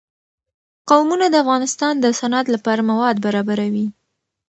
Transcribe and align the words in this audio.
قومونه 0.89 1.25
د 1.29 1.35
افغانستان 1.43 1.93
د 1.99 2.05
صنعت 2.19 2.45
لپاره 2.55 2.81
مواد 2.91 3.15
برابروي. 3.25 3.87